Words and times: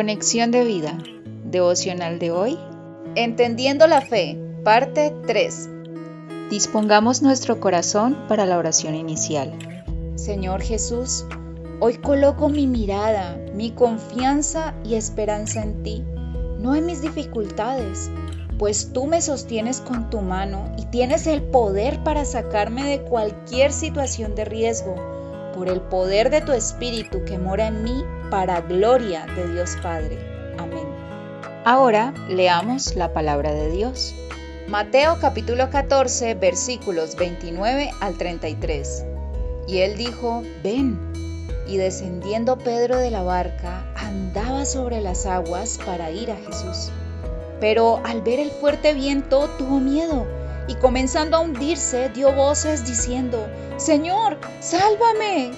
Conexión 0.00 0.50
de 0.50 0.64
vida. 0.64 0.96
Devocional 1.44 2.18
de 2.18 2.30
hoy. 2.30 2.58
Entendiendo 3.16 3.86
la 3.86 4.00
fe. 4.00 4.38
Parte 4.64 5.14
3. 5.26 5.68
Dispongamos 6.48 7.20
nuestro 7.20 7.60
corazón 7.60 8.16
para 8.26 8.46
la 8.46 8.56
oración 8.56 8.94
inicial. 8.94 9.52
Señor 10.14 10.62
Jesús, 10.62 11.26
hoy 11.80 11.98
coloco 11.98 12.48
mi 12.48 12.66
mirada, 12.66 13.36
mi 13.52 13.72
confianza 13.72 14.74
y 14.84 14.94
esperanza 14.94 15.62
en 15.62 15.82
ti, 15.82 16.02
no 16.58 16.74
en 16.74 16.86
mis 16.86 17.02
dificultades, 17.02 18.10
pues 18.58 18.94
tú 18.94 19.04
me 19.04 19.20
sostienes 19.20 19.82
con 19.82 20.08
tu 20.08 20.22
mano 20.22 20.74
y 20.78 20.86
tienes 20.86 21.26
el 21.26 21.42
poder 21.42 22.02
para 22.04 22.24
sacarme 22.24 22.84
de 22.84 23.02
cualquier 23.02 23.70
situación 23.70 24.34
de 24.34 24.46
riesgo 24.46 24.94
por 25.60 25.68
el 25.68 25.82
poder 25.82 26.30
de 26.30 26.40
tu 26.40 26.52
Espíritu 26.52 27.22
que 27.26 27.36
mora 27.36 27.66
en 27.66 27.84
mí, 27.84 28.02
para 28.30 28.62
gloria 28.62 29.26
de 29.36 29.52
Dios 29.52 29.76
Padre. 29.82 30.18
Amén. 30.56 30.88
Ahora 31.66 32.14
leamos 32.30 32.96
la 32.96 33.12
palabra 33.12 33.52
de 33.52 33.70
Dios. 33.70 34.14
Mateo 34.68 35.18
capítulo 35.20 35.68
14 35.68 36.34
versículos 36.36 37.14
29 37.14 37.90
al 38.00 38.16
33. 38.16 39.04
Y 39.68 39.80
él 39.80 39.98
dijo, 39.98 40.42
ven. 40.64 40.98
Y 41.68 41.76
descendiendo 41.76 42.56
Pedro 42.56 42.96
de 42.96 43.10
la 43.10 43.22
barca, 43.22 43.84
andaba 43.96 44.64
sobre 44.64 45.02
las 45.02 45.26
aguas 45.26 45.78
para 45.84 46.10
ir 46.10 46.30
a 46.30 46.36
Jesús. 46.36 46.90
Pero 47.60 48.00
al 48.06 48.22
ver 48.22 48.40
el 48.40 48.50
fuerte 48.50 48.94
viento 48.94 49.50
tuvo 49.58 49.78
miedo 49.78 50.26
y 50.70 50.76
comenzando 50.76 51.36
a 51.36 51.40
hundirse 51.40 52.10
dio 52.10 52.32
voces 52.32 52.86
diciendo, 52.86 53.48
Señor, 53.76 54.38
sálvame. 54.60 55.50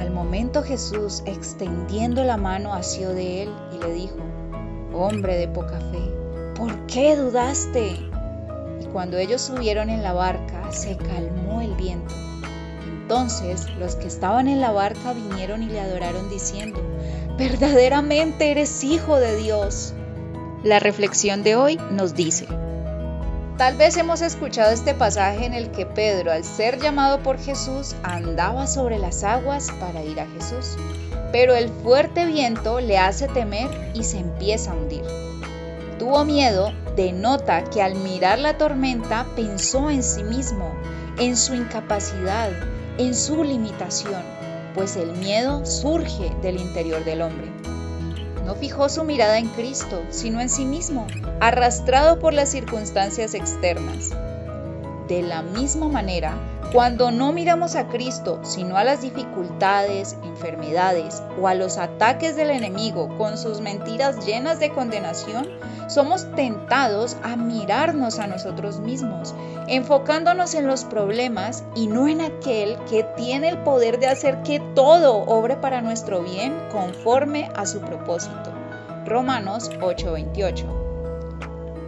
Al 0.00 0.10
momento 0.10 0.64
Jesús, 0.64 1.22
extendiendo 1.24 2.24
la 2.24 2.36
mano, 2.36 2.74
asió 2.74 3.10
de 3.10 3.44
él 3.44 3.50
y 3.72 3.78
le 3.78 3.92
dijo, 3.92 4.16
Hombre 4.92 5.36
de 5.36 5.46
poca 5.46 5.78
fe, 5.92 6.02
¿por 6.56 6.74
qué 6.86 7.14
dudaste? 7.14 7.92
Y 8.80 8.86
cuando 8.92 9.18
ellos 9.18 9.40
subieron 9.40 9.88
en 9.88 10.02
la 10.02 10.12
barca, 10.12 10.72
se 10.72 10.96
calmó 10.96 11.60
el 11.60 11.74
viento. 11.74 12.12
Entonces 12.88 13.68
los 13.78 13.94
que 13.94 14.08
estaban 14.08 14.48
en 14.48 14.60
la 14.60 14.72
barca 14.72 15.12
vinieron 15.12 15.62
y 15.62 15.66
le 15.66 15.78
adoraron 15.78 16.28
diciendo, 16.28 16.80
verdaderamente 17.38 18.50
eres 18.50 18.82
hijo 18.82 19.16
de 19.16 19.36
Dios. 19.36 19.94
La 20.64 20.80
reflexión 20.80 21.44
de 21.44 21.54
hoy 21.54 21.78
nos 21.92 22.14
dice, 22.14 22.48
Tal 23.56 23.76
vez 23.76 23.96
hemos 23.96 24.20
escuchado 24.20 24.72
este 24.72 24.94
pasaje 24.94 25.46
en 25.46 25.54
el 25.54 25.70
que 25.70 25.86
Pedro, 25.86 26.32
al 26.32 26.42
ser 26.42 26.80
llamado 26.80 27.22
por 27.22 27.38
Jesús, 27.38 27.94
andaba 28.02 28.66
sobre 28.66 28.98
las 28.98 29.22
aguas 29.22 29.68
para 29.78 30.02
ir 30.02 30.18
a 30.18 30.26
Jesús, 30.26 30.76
pero 31.30 31.54
el 31.54 31.68
fuerte 31.68 32.26
viento 32.26 32.80
le 32.80 32.98
hace 32.98 33.28
temer 33.28 33.70
y 33.94 34.02
se 34.02 34.18
empieza 34.18 34.72
a 34.72 34.74
hundir. 34.74 35.04
Tuvo 36.00 36.24
miedo, 36.24 36.72
denota 36.96 37.62
que 37.62 37.80
al 37.80 37.94
mirar 37.94 38.40
la 38.40 38.58
tormenta 38.58 39.24
pensó 39.36 39.88
en 39.88 40.02
sí 40.02 40.24
mismo, 40.24 40.74
en 41.20 41.36
su 41.36 41.54
incapacidad, 41.54 42.50
en 42.98 43.14
su 43.14 43.44
limitación, 43.44 44.22
pues 44.74 44.96
el 44.96 45.12
miedo 45.12 45.64
surge 45.64 46.34
del 46.42 46.58
interior 46.58 47.04
del 47.04 47.22
hombre. 47.22 47.63
No 48.44 48.54
fijó 48.54 48.88
su 48.88 49.04
mirada 49.04 49.38
en 49.38 49.48
Cristo, 49.48 50.04
sino 50.10 50.40
en 50.40 50.48
sí 50.48 50.64
mismo, 50.64 51.06
arrastrado 51.40 52.18
por 52.18 52.34
las 52.34 52.50
circunstancias 52.50 53.34
externas. 53.34 54.10
De 55.08 55.20
la 55.20 55.42
misma 55.42 55.88
manera, 55.88 56.34
cuando 56.72 57.10
no 57.10 57.32
miramos 57.32 57.76
a 57.76 57.88
Cristo, 57.88 58.40
sino 58.42 58.78
a 58.78 58.84
las 58.84 59.02
dificultades, 59.02 60.16
enfermedades 60.24 61.22
o 61.40 61.46
a 61.46 61.54
los 61.54 61.76
ataques 61.76 62.36
del 62.36 62.50
enemigo 62.50 63.14
con 63.18 63.36
sus 63.36 63.60
mentiras 63.60 64.24
llenas 64.24 64.58
de 64.60 64.70
condenación, 64.70 65.46
somos 65.88 66.26
tentados 66.34 67.16
a 67.22 67.36
mirarnos 67.36 68.18
a 68.18 68.26
nosotros 68.26 68.80
mismos, 68.80 69.34
enfocándonos 69.68 70.54
en 70.54 70.66
los 70.66 70.84
problemas 70.84 71.64
y 71.74 71.86
no 71.86 72.08
en 72.08 72.22
aquel 72.22 72.76
que 72.88 73.04
tiene 73.16 73.50
el 73.50 73.58
poder 73.58 74.00
de 74.00 74.06
hacer 74.06 74.42
que 74.42 74.58
todo 74.74 75.18
obre 75.26 75.56
para 75.56 75.82
nuestro 75.82 76.22
bien 76.22 76.54
conforme 76.72 77.50
a 77.54 77.66
su 77.66 77.80
propósito. 77.80 78.50
Romanos 79.04 79.70
8:28. 79.80 80.83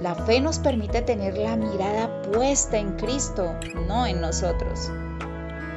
La 0.00 0.14
fe 0.14 0.40
nos 0.40 0.60
permite 0.60 1.02
tener 1.02 1.36
la 1.36 1.56
mirada 1.56 2.22
puesta 2.22 2.78
en 2.78 2.92
Cristo, 2.92 3.56
no 3.88 4.06
en 4.06 4.20
nosotros. 4.20 4.92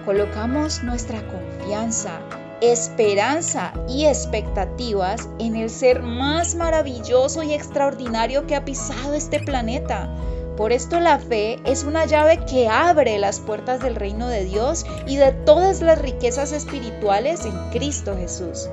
Colocamos 0.05 0.83
nuestra 0.83 1.21
confianza, 1.27 2.19
esperanza 2.61 3.73
y 3.89 4.05
expectativas 4.05 5.27
en 5.39 5.55
el 5.55 5.71
ser 5.71 6.03
más 6.03 6.53
maravilloso 6.53 7.41
y 7.41 7.53
extraordinario 7.53 8.45
que 8.45 8.55
ha 8.55 8.63
pisado 8.63 9.15
este 9.15 9.39
planeta. 9.39 10.07
Por 10.55 10.71
esto 10.71 10.99
la 10.99 11.17
fe 11.17 11.59
es 11.65 11.83
una 11.83 12.05
llave 12.05 12.45
que 12.45 12.67
abre 12.67 13.17
las 13.17 13.39
puertas 13.39 13.79
del 13.79 13.95
reino 13.95 14.27
de 14.27 14.45
Dios 14.45 14.85
y 15.07 15.15
de 15.15 15.31
todas 15.31 15.81
las 15.81 15.97
riquezas 15.99 16.51
espirituales 16.51 17.45
en 17.45 17.57
Cristo 17.71 18.15
Jesús. 18.15 18.69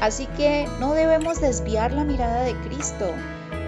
Así 0.00 0.26
que 0.36 0.68
no 0.80 0.94
debemos 0.94 1.40
desviar 1.40 1.92
la 1.92 2.02
mirada 2.02 2.42
de 2.42 2.54
Cristo. 2.62 3.06